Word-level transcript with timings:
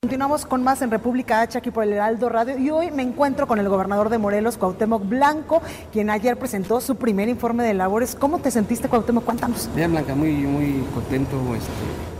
Continuamos 0.00 0.46
con 0.46 0.62
más 0.62 0.80
en 0.80 0.92
República 0.92 1.40
H 1.40 1.58
aquí 1.58 1.72
por 1.72 1.82
el 1.82 1.92
Heraldo 1.92 2.28
Radio 2.28 2.56
y 2.56 2.70
hoy 2.70 2.92
me 2.92 3.02
encuentro 3.02 3.48
con 3.48 3.58
el 3.58 3.68
gobernador 3.68 4.10
de 4.10 4.18
Morelos, 4.18 4.56
Cuauhtémoc 4.56 5.08
Blanco, 5.08 5.60
quien 5.90 6.08
ayer 6.08 6.38
presentó 6.38 6.80
su 6.80 6.94
primer 6.94 7.28
informe 7.28 7.64
de 7.64 7.74
labores. 7.74 8.14
¿Cómo 8.14 8.38
te 8.38 8.52
sentiste, 8.52 8.88
Cuauhtémoc? 8.88 9.24
Cuéntanos. 9.24 9.68
Bien, 9.74 9.90
Blanca, 9.90 10.14
muy, 10.14 10.34
muy 10.34 10.84
contento, 10.94 11.36
este, 11.52 11.72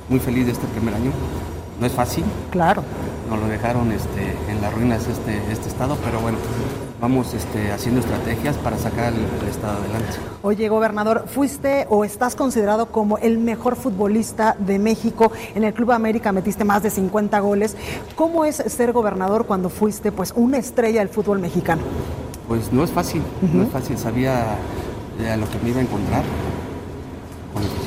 muy 0.09 0.19
feliz 0.19 0.47
de 0.47 0.53
este 0.53 0.67
primer 0.67 0.93
año. 0.93 1.13
No 1.81 1.87
es 1.87 1.93
fácil, 1.93 2.25
Claro. 2.51 2.83
nos 3.31 3.39
lo 3.41 3.47
dejaron 3.47 3.93
este, 3.93 4.35
en 4.51 4.61
las 4.61 4.73
ruinas 4.75 5.07
este, 5.07 5.37
este 5.53 5.69
estado, 5.69 5.97
pero 6.05 6.21
bueno, 6.21 6.39
vamos 7.01 7.35
este, 7.35 7.71
haciendo 7.71 8.01
estrategias 8.01 8.57
para 8.57 8.77
sacar 8.79 9.13
el, 9.13 9.21
el 9.43 9.49
estado 9.49 9.79
adelante. 9.79 10.17
Oye, 10.43 10.69
gobernador, 10.69 11.25
fuiste 11.29 11.87
o 11.91 12.05
estás 12.05 12.35
considerado 12.35 12.87
como 12.87 13.19
el 13.19 13.39
mejor 13.39 13.77
futbolista 13.77 14.57
de 14.59 14.79
México. 14.79 15.31
En 15.55 15.63
el 15.65 15.73
Club 15.75 15.93
América 15.93 16.33
metiste 16.33 16.65
más 16.65 16.83
de 16.83 16.91
50 16.91 17.39
goles. 17.41 17.77
¿Cómo 18.17 18.45
es 18.45 18.57
ser 18.57 18.93
gobernador 18.93 19.47
cuando 19.47 19.69
fuiste 19.69 20.11
pues 20.11 20.33
una 20.35 20.59
estrella 20.59 21.01
del 21.01 21.09
fútbol 21.11 21.39
mexicano? 21.39 21.83
Pues 22.49 22.73
no 22.73 22.83
es 22.83 22.91
fácil, 22.91 23.23
no 23.53 23.63
es 23.63 23.69
fácil, 23.69 23.99
sabía 23.99 24.57
eh, 25.21 25.31
a 25.31 25.37
lo 25.37 25.47
que 25.51 25.59
me 25.63 25.69
iba 25.69 25.81
a 25.81 25.83
encontrar 25.83 26.23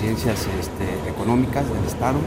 con 0.02 0.10
eficiencias 0.10 0.48
este, 0.60 1.10
económicas 1.10 1.66
del 1.68 1.86
estado, 1.86 2.18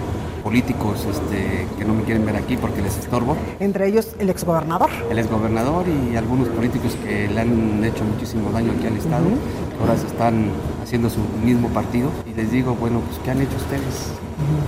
políticos 0.43 1.07
este, 1.11 1.67
que 1.79 1.85
no 1.85 1.95
me 1.95 2.03
quieren 2.05 2.25
ver 2.25 2.37
aquí 2.37 2.57
porque 2.57 2.83
les 2.83 2.97
estorbo. 2.97 3.37
Entre 3.61 3.89
ellos 3.89 4.15
el 4.19 4.31
exgobernador. 4.31 4.91
el 5.11 5.19
exgobernador 5.19 5.87
y 5.89 6.17
algunos 6.17 6.49
políticos 6.49 6.97
que 7.05 7.29
le 7.29 7.41
han 7.41 7.83
hecho 7.85 8.05
muchísimo 8.05 8.51
daño 8.51 8.73
aquí 8.73 8.87
al 8.87 8.97
Estado, 8.97 9.25
que 9.25 9.81
ahora 9.81 9.97
se 9.97 10.07
están 10.07 10.51
haciendo 10.83 11.11
su 11.11 11.21
mismo 11.45 11.69
partido. 11.69 12.11
Y 12.31 12.35
les 12.35 12.51
digo, 12.51 12.75
bueno, 12.75 13.01
pues 13.01 13.19
¿qué 13.25 13.31
han 13.31 13.41
hecho 13.41 13.57
ustedes? 13.57 14.13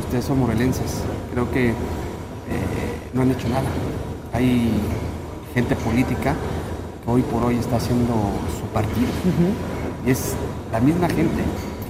Ustedes 0.04 0.24
son 0.24 0.40
morelenses. 0.40 1.02
Creo 1.32 1.50
que 1.50 1.70
eh, 1.70 1.74
no 3.12 3.22
han 3.22 3.30
hecho 3.30 3.48
nada. 3.48 3.68
Hay 4.32 4.70
gente 5.54 5.77
política 5.77 6.34
que 7.04 7.10
hoy 7.10 7.22
por 7.22 7.44
hoy 7.44 7.56
está 7.56 7.77
haciendo 7.77 8.14
su 8.58 8.66
partido. 8.72 9.08
Y 10.06 10.10
es 10.10 10.34
la 10.72 10.80
misma 10.80 11.08
gente 11.08 11.42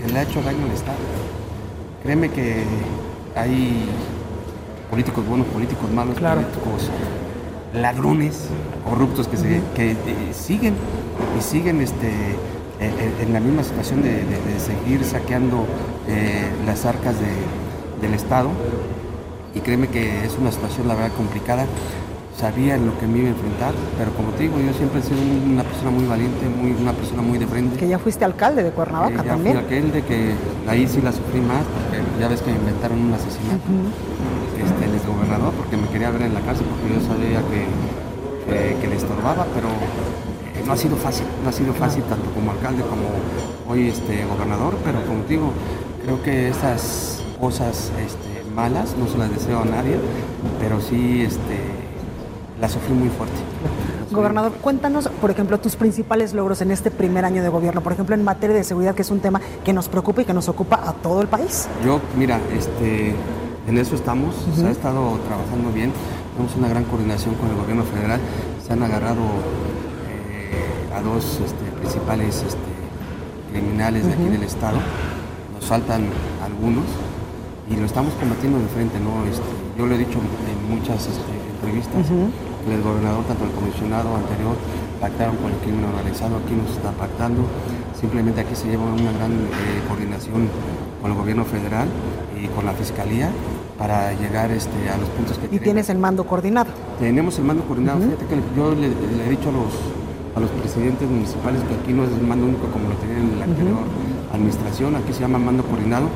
que 0.02 0.12
le 0.12 0.18
ha 0.18 0.22
hecho 0.22 0.42
daño 0.42 0.64
al 0.64 0.72
Estado. 0.72 0.98
Créeme 2.02 2.30
que 2.30 2.64
hay 3.34 3.84
políticos 4.90 5.26
buenos, 5.26 5.46
políticos 5.48 5.90
malos, 5.90 6.16
Claro. 6.16 6.40
políticos 6.42 6.90
ladrones, 7.74 8.48
corruptos 8.88 9.28
que, 9.28 9.36
se, 9.36 9.60
que 9.74 9.90
eh, 9.92 9.96
siguen 10.32 10.74
y 11.38 11.42
siguen 11.42 11.80
este, 11.80 12.08
eh, 12.08 12.32
eh, 12.80 13.10
en 13.22 13.32
la 13.32 13.40
misma 13.40 13.62
situación 13.64 14.02
de, 14.02 14.10
de- 14.12 14.22
de 14.24 14.60
seguir 14.60 15.04
saqueando 15.04 15.66
eh, 16.08 16.48
las 16.66 16.84
arcas 16.86 17.14
de- 17.18 18.00
del 18.06 18.14
Estado. 18.14 18.48
Y 19.54 19.60
créeme 19.60 19.88
que 19.88 20.24
es 20.24 20.36
una 20.38 20.52
situación, 20.52 20.86
la 20.88 20.94
verdad, 20.94 21.16
complicada. 21.16 21.64
Sabía 22.36 22.74
en 22.74 22.84
lo 22.84 22.98
que 22.98 23.06
me 23.06 23.18
iba 23.20 23.28
a 23.28 23.30
enfrentar, 23.30 23.72
pero 23.96 24.12
como 24.12 24.28
te 24.32 24.42
digo, 24.42 24.60
yo 24.60 24.70
siempre 24.74 25.00
he 25.00 25.02
sido 25.02 25.16
una 25.46 25.62
persona 25.62 25.90
muy 25.90 26.04
valiente, 26.04 26.44
muy, 26.50 26.72
una 26.72 26.92
persona 26.92 27.22
muy 27.22 27.38
de 27.38 27.46
frente. 27.46 27.78
Que 27.78 27.88
ya 27.88 27.98
fuiste 27.98 28.26
alcalde 28.26 28.62
de 28.62 28.70
Cuernavaca 28.72 29.14
Eh, 29.14 29.24
ya 29.24 29.32
también. 29.32 29.56
fui 29.56 29.64
aquel 29.64 29.90
de 29.92 30.02
que 30.02 30.34
ahí 30.68 30.86
sí 30.86 31.00
la 31.00 31.12
sufrí 31.12 31.40
más, 31.40 31.64
porque 31.64 31.96
ya 32.20 32.28
ves 32.28 32.42
que 32.42 32.50
me 32.52 32.58
inventaron 32.58 33.00
un 33.00 33.14
asesinato, 33.14 33.64
este, 34.62 34.84
el 34.84 34.94
exgobernador, 34.96 35.52
porque 35.54 35.78
me 35.78 35.88
quería 35.88 36.10
ver 36.10 36.22
en 36.28 36.34
la 36.34 36.40
cárcel, 36.42 36.66
porque 36.68 36.92
yo 36.92 37.00
sabía 37.08 37.40
que, 37.48 37.64
que, 38.52 38.80
que 38.82 38.86
le 38.88 38.96
estorbaba, 38.96 39.46
pero 39.54 39.68
eh, 39.68 40.62
no 40.66 40.72
ha 40.74 40.76
sido 40.76 40.96
fácil, 40.96 41.24
no 41.42 41.48
ha 41.48 41.52
sido 41.52 41.72
fácil 41.72 42.02
tanto 42.02 42.28
como 42.32 42.50
alcalde 42.52 42.82
como 42.82 43.08
hoy 43.66 43.88
este 43.88 44.26
gobernador, 44.26 44.76
pero 44.84 45.00
como 45.06 45.22
te 45.22 45.32
digo, 45.40 45.52
creo 46.04 46.22
que 46.22 46.50
esas 46.50 47.22
cosas 47.40 47.90
este, 47.96 48.44
malas 48.54 48.94
no 49.00 49.08
se 49.08 49.16
las 49.16 49.30
deseo 49.30 49.60
a 49.60 49.64
nadie, 49.64 49.96
pero 50.60 50.82
sí 50.82 51.22
este, 51.24 51.85
las 52.60 52.72
sufrí 52.72 52.94
muy 52.94 53.08
fuerte. 53.08 53.36
Gobernador, 54.10 54.52
cuéntanos, 54.60 55.08
por 55.20 55.30
ejemplo, 55.30 55.58
tus 55.58 55.76
principales 55.76 56.32
logros 56.32 56.60
en 56.62 56.70
este 56.70 56.90
primer 56.90 57.24
año 57.24 57.42
de 57.42 57.48
gobierno, 57.48 57.80
por 57.80 57.92
ejemplo, 57.92 58.14
en 58.14 58.22
materia 58.22 58.54
de 58.56 58.64
seguridad, 58.64 58.94
que 58.94 59.02
es 59.02 59.10
un 59.10 59.20
tema 59.20 59.40
que 59.64 59.72
nos 59.72 59.88
preocupa 59.88 60.22
y 60.22 60.24
que 60.24 60.32
nos 60.32 60.48
ocupa 60.48 60.80
a 60.86 60.92
todo 60.92 61.20
el 61.20 61.28
país. 61.28 61.68
Yo, 61.84 62.00
mira, 62.16 62.40
este, 62.56 63.14
en 63.66 63.78
eso 63.78 63.94
estamos, 63.96 64.34
se 64.54 64.66
ha 64.66 64.70
estado 64.70 65.18
trabajando 65.26 65.72
bien, 65.72 65.92
tenemos 66.34 66.56
una 66.56 66.68
gran 66.68 66.84
coordinación 66.84 67.34
con 67.34 67.50
el 67.50 67.56
gobierno 67.56 67.82
federal, 67.82 68.20
se 68.64 68.72
han 68.72 68.82
agarrado 68.82 69.22
eh, 70.08 70.94
a 70.96 71.02
dos 71.02 71.40
este, 71.44 71.64
principales 71.80 72.44
este, 72.46 72.58
criminales 73.50 74.06
de 74.06 74.12
aquí 74.12 74.28
del 74.28 74.44
estado, 74.44 74.78
nos 75.52 75.66
faltan 75.66 76.06
algunos 76.44 76.84
y 77.68 77.76
lo 77.76 77.86
estamos 77.86 78.14
combatiendo 78.14 78.58
de 78.60 78.68
frente, 78.68 79.00
¿no? 79.00 79.24
Este, 79.28 79.42
yo 79.76 79.86
lo 79.86 79.94
he 79.94 79.98
dicho 79.98 80.18
en 80.20 80.74
muchas 80.74 81.08
entrevistas, 81.66 82.06
que 82.66 82.74
el 82.74 82.82
gobernador, 82.82 83.24
tanto 83.24 83.44
el 83.44 83.50
comisionado 83.50 84.14
anterior, 84.14 84.56
pactaron 85.00 85.36
con 85.36 85.52
el 85.52 85.58
crimen 85.58 85.84
organizado, 85.84 86.36
aquí 86.38 86.54
nos 86.54 86.70
está 86.70 86.90
pactando, 86.92 87.42
simplemente 87.98 88.40
aquí 88.40 88.54
se 88.54 88.68
lleva 88.68 88.84
una 88.84 89.12
gran 89.12 89.32
eh, 89.32 89.82
coordinación 89.88 90.48
con 91.02 91.10
el 91.10 91.16
gobierno 91.16 91.44
federal 91.44 91.88
y 92.40 92.46
con 92.48 92.64
la 92.64 92.72
fiscalía 92.72 93.30
para 93.78 94.12
llegar 94.14 94.50
este, 94.50 94.88
a 94.88 94.96
los 94.96 95.08
puntos 95.10 95.36
que 95.38 95.46
Y 95.46 95.48
queremos. 95.48 95.64
tienes 95.64 95.88
el 95.90 95.98
mando 95.98 96.24
coordinado. 96.24 96.70
Tenemos 96.98 97.38
el 97.38 97.44
mando 97.44 97.62
coordinado. 97.64 98.00
Fíjate 98.00 98.24
que 98.26 98.36
yo 98.56 98.74
le, 98.74 98.88
le 98.88 99.26
he 99.26 99.30
dicho 99.30 99.50
a 99.50 99.52
los, 99.52 99.72
a 100.34 100.40
los 100.40 100.50
presidentes 100.50 101.08
municipales 101.08 101.60
que 101.68 101.74
aquí 101.74 101.92
no 101.92 102.04
es 102.04 102.10
el 102.12 102.26
mando 102.26 102.46
único 102.46 102.66
como 102.68 102.88
lo 102.88 102.94
tenían 102.96 103.32
en 103.32 103.38
la 103.38 103.44
anterior 103.44 103.78
administración, 104.32 104.96
aquí 104.96 105.12
se 105.12 105.20
llama 105.20 105.38
mando 105.38 105.62
coordinado, 105.64 106.08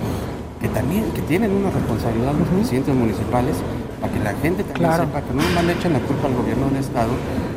que 0.61 0.69
también 0.69 1.05
que 1.15 1.23
tienen 1.23 1.53
una 1.53 1.71
responsabilidad 1.71 2.35
los 2.35 2.49
presidentes 2.49 2.95
municipales 2.95 3.57
para 4.01 4.13
que 4.13 4.19
la 4.21 4.33
gente 4.35 4.65
también 4.65 4.89
Claro. 4.89 5.05
sepa 5.05 5.21
que 5.23 5.35
no 5.35 5.43
nomás 5.43 5.65
le 5.65 5.73
echen 5.75 5.93
la 5.93 5.99
culpa 6.01 6.29
al 6.29 6.35
gobierno 6.35 6.67
del 6.67 6.77
estado 6.79 7.11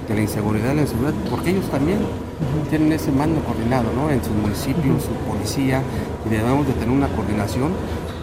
de 0.08 0.16
la 0.16 0.22
inseguridad 0.22 0.74
y 0.74 0.76
la 0.76 0.82
inseguridad, 0.82 1.14
porque 1.30 1.50
ellos 1.52 1.66
también 1.70 2.00
tienen 2.70 2.92
ese 2.92 3.12
mando 3.12 3.42
coordinado, 3.44 3.86
¿no? 3.96 4.10
En 4.10 4.22
sus 4.24 4.34
municipios, 4.36 5.04
su 5.04 5.12
policía, 5.30 5.82
y 6.26 6.30
debemos 6.30 6.68
de 6.68 6.74
tener 6.74 6.90
una 6.90 7.08
coordinación 7.08 7.72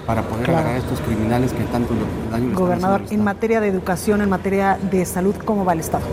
para 0.06 0.22
poder 0.22 0.44
Claro. 0.44 0.58
agarrar 0.60 0.76
a 0.76 0.78
estos 0.84 1.00
criminales 1.00 1.52
que 1.52 1.62
tanto 1.64 1.94
daño 2.30 2.54
Gobernador, 2.58 3.02
en 3.10 3.24
materia 3.24 3.60
de 3.60 3.68
educación, 3.68 4.20
en 4.20 4.28
materia 4.28 4.78
de 4.90 5.04
salud, 5.06 5.34
¿cómo 5.44 5.64
va 5.64 5.72
el 5.72 5.80
Estado? 5.80 6.04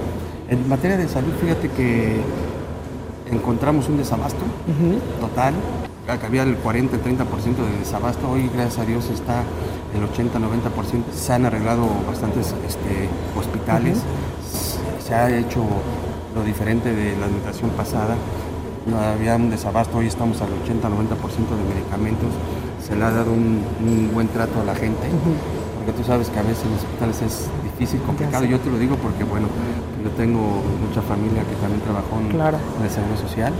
En 0.50 0.70
materia 0.70 0.96
de 0.98 1.08
salud, 1.10 1.32
fíjate 1.42 1.68
que 1.70 2.22
encontramos 3.32 3.90
un 3.90 3.98
desabasto 3.98 4.40
total. 5.20 5.54
Había 6.08 6.44
el 6.44 6.56
40, 6.56 6.96
el 6.96 7.04
30% 7.04 7.18
de 7.70 7.80
desabasto. 7.80 8.30
Hoy, 8.30 8.50
gracias 8.54 8.80
a 8.80 8.86
Dios, 8.86 9.10
está 9.10 9.44
el 9.94 10.04
80, 10.06 10.40
90%. 10.40 11.12
Se 11.14 11.34
han 11.34 11.46
arreglado 11.46 11.86
bastantes 12.08 12.54
este, 12.66 13.10
hospitales. 13.38 14.00
Se 15.06 15.14
ha 15.14 15.30
hecho 15.30 15.64
lo 16.34 16.44
diferente 16.44 16.94
de 16.94 17.18
la 17.18 17.26
administración 17.26 17.72
pasada. 17.72 18.16
No 18.86 18.98
había 19.00 19.36
un 19.36 19.50
desabasto, 19.50 19.98
hoy 19.98 20.08
estamos 20.08 20.42
al 20.42 20.48
80, 20.64 20.88
90% 20.88 20.92
de 20.96 21.76
medicamentos. 21.76 22.30
Se 22.82 22.96
le 22.96 23.04
ha 23.04 23.12
dado 23.12 23.34
un, 23.34 23.62
un 23.86 24.10
buen 24.14 24.30
trato 24.30 24.62
a 24.62 24.64
la 24.64 24.76
gente. 24.76 25.08
Porque 25.78 25.92
tú 25.92 26.08
sabes 26.08 26.30
que 26.30 26.40
a 26.40 26.44
veces 26.44 26.64
en 26.64 26.72
los 26.72 26.84
hospitales 26.84 27.22
es 27.22 27.50
difícil, 27.64 28.00
complicado. 28.04 28.46
Yo 28.46 28.60
te 28.62 28.70
lo 28.72 28.78
digo 28.78 28.96
porque, 28.96 29.26
bueno, 29.26 29.48
yo 30.02 30.10
tengo 30.12 30.40
mucha 30.88 31.02
familia 31.02 31.44
que 31.44 31.56
también 31.56 31.82
trabajó 31.82 32.16
en, 32.22 32.30
Claro. 32.30 32.58
en 32.80 32.84
el 32.86 32.90
Seguro 32.90 33.18
Social 33.18 33.52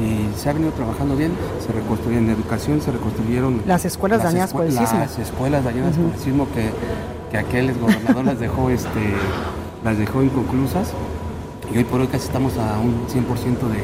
y 0.00 0.28
se 0.38 0.48
ha 0.48 0.52
venido 0.52 0.72
trabajando 0.72 1.14
bien. 1.16 1.32
Se 1.64 1.72
reconstruyen 1.72 2.24
en 2.24 2.30
educación, 2.30 2.80
se 2.80 2.90
reconstruyeron 2.90 3.62
Las 3.66 3.84
escuelas 3.84 4.22
dañadas 4.22 4.52
por 4.52 4.64
el 4.64 4.72
sismo. 4.72 4.98
Las 4.98 5.18
escuelas 5.18 5.64
dañadas 5.64 5.96
por 5.96 6.12
el 6.14 6.18
sismo 6.18 6.46
que, 6.54 6.70
que 7.30 7.38
aquel 7.38 7.74
gobernador 7.78 8.24
las 8.24 8.40
dejó, 8.40 8.70
este, 8.70 9.14
las 9.84 9.98
dejó 9.98 10.22
inconclusas. 10.22 10.92
Y 11.72 11.78
hoy 11.78 11.84
por 11.84 12.00
hoy 12.00 12.08
casi 12.08 12.26
estamos 12.26 12.56
a 12.58 12.80
un 12.80 13.06
100% 13.06 13.68
de, 13.68 13.78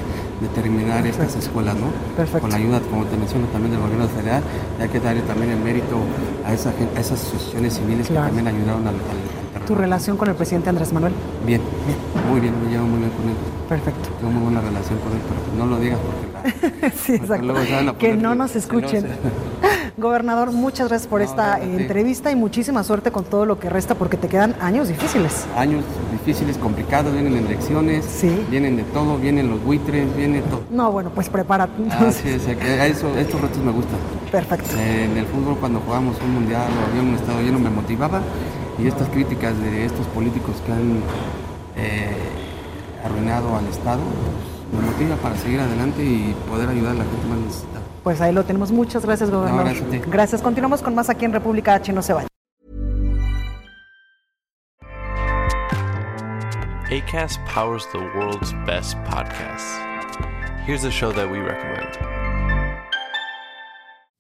de 0.45 0.53
terminar 0.57 1.07
estas 1.07 1.37
escuelas, 1.37 1.77
¿no? 1.77 1.87
Perfecto. 2.17 2.41
Con 2.41 2.51
la 2.51 2.57
ayuda, 2.57 2.81
como 2.81 3.05
te 3.05 3.17
menciono, 3.17 3.47
también 3.49 3.71
del 3.73 3.81
gobierno 3.81 4.09
federal. 4.09 4.43
Y 4.79 4.83
hay 4.83 4.89
que 4.89 4.99
darle 4.99 5.21
también 5.23 5.53
el 5.53 5.61
mérito 5.61 5.99
a, 6.45 6.53
esa, 6.53 6.71
a 6.71 6.99
esas 7.01 7.23
asociaciones 7.23 7.75
civiles 7.75 8.09
Claro. 8.09 8.23
que 8.31 8.35
también 8.37 8.57
ayudaron 8.57 8.89
al, 8.89 8.95
al-. 8.95 9.36
¿Tu 9.67 9.75
relación 9.75 10.17
con 10.17 10.29
el 10.29 10.35
presidente 10.35 10.69
Andrés 10.69 10.93
Manuel? 10.93 11.12
Bien, 11.47 11.61
muy 12.31 12.41
bien, 12.41 12.55
me 12.64 12.70
llevo 12.70 12.87
muy 12.87 12.99
bien 13.00 13.11
con 13.11 13.29
él. 13.29 13.37
Perfecto. 13.69 14.08
Tengo 14.19 14.32
muy 14.32 14.43
buena 14.44 14.61
relación 14.61 14.99
con 15.00 15.12
él, 15.12 15.19
pero 15.29 15.41
pues 15.41 15.58
no 15.58 15.67
lo 15.67 15.79
digas 15.79 15.99
porque, 15.99 16.82
la- 16.82 16.91
Sí, 16.97 17.14
exacto. 17.14 17.44
luego 17.47 17.99
Que 17.99 18.14
no 18.17 18.35
nos 18.35 18.55
escuchen. 18.55 19.06
Gobernador, 19.99 20.53
muchas 20.53 20.88
gracias 20.88 21.08
por 21.08 21.23
esta 21.23 21.58
entrevista 21.58 22.31
y 22.31 22.37
muchísima 22.37 22.85
suerte 22.85 23.11
con 23.11 23.25
todo 23.25 23.47
lo 23.47 23.58
que 23.58 23.70
resta 23.70 23.94
porque 23.94 24.19
te 24.19 24.29
quedan 24.29 24.55
años 24.61 24.88
difíciles. 24.88 25.47
Años 25.56 25.85
difíciles, 26.12 26.58
complicados, 26.58 27.14
vienen 27.14 27.35
elecciones, 27.35 28.05
sí. 28.05 28.44
vienen 28.50 28.76
de 28.76 28.82
todo, 28.82 29.17
vienen 29.17 29.49
los 29.49 29.64
buitres, 29.64 30.14
viene 30.14 30.43
todo. 30.43 30.61
No, 30.70 30.93
bueno, 30.93 31.11
pues 31.14 31.31
prepárate. 31.31 31.73
Así 31.99 32.29
es, 32.29 32.47
eso, 32.47 33.17
estos 33.17 33.41
retos 33.41 33.58
me 33.64 33.73
gustan. 33.73 33.97
Perfecto. 34.31 34.69
en 34.79 35.17
el 35.17 35.25
fútbol 35.25 35.56
cuando 35.58 35.81
jugamos 35.81 36.17
un 36.23 36.35
mundial 36.35 36.62
o 36.69 36.91
había 36.91 37.03
un 37.08 37.14
estado 37.14 37.41
lleno 37.41 37.58
me 37.58 37.70
motivaba 37.70 38.20
y 38.78 38.87
estas 38.87 39.08
críticas 39.08 39.58
de 39.58 39.87
estos 39.87 40.06
políticos 40.08 40.56
que 40.64 40.73
han 40.73 41.00
eh, 41.76 42.14
arruinado 43.05 43.56
al 43.56 43.67
Estado 43.67 44.00
pues, 44.70 44.82
me 44.82 44.90
motiva 44.90 45.17
para 45.17 45.37
seguir 45.37 45.61
adelante 45.61 46.02
y 46.05 46.34
poder 46.49 46.69
ayudar 46.69 46.93
a 46.93 46.99
la 46.99 47.05
gente 47.05 47.26
más 47.28 47.38
necesitada. 47.38 47.84
Pues 48.02 48.20
ahí 48.20 48.32
lo 48.32 48.44
tenemos. 48.44 48.70
Muchas 48.70 49.05
gracias, 49.05 49.31
gobernador. 49.31 49.67
No, 49.67 49.73
gracias, 49.73 50.11
gracias. 50.11 50.43
Continuamos 50.43 50.82
con 50.82 50.94
más 50.94 51.08
aquí 51.08 51.25
en 51.25 51.32
República 51.32 51.75
H. 51.75 51.93
No 51.93 52.02
se 52.02 52.12
vaya. 52.12 52.28
ACAST 56.88 57.40
powers 57.52 57.84
the 57.93 57.99
world's 58.17 58.52
best 58.64 58.96
podcasts. 59.05 59.76
Here's 60.64 60.84
a 60.84 60.90
show 60.90 61.12
that 61.12 61.29
we 61.29 61.38
recommend. 61.38 62.16